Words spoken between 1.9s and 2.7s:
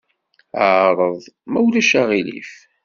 aɣilif.